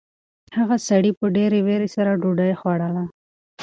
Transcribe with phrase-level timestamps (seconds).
[0.57, 3.03] هغه سړي په ډېرې وېرې سره ډوډۍ خوړله.